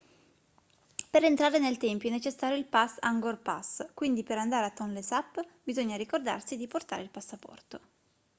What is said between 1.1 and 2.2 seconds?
per entrare nel tempio è